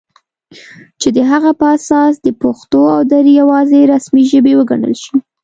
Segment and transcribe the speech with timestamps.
[1.01, 5.15] چې د هغه په اساس دې پښتو او دري یواځې رسمي ژبې وګڼل شي